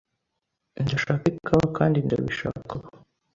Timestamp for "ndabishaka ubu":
2.05-2.89